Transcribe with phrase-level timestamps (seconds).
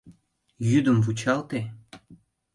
[0.69, 1.61] Йӱдым вучалте...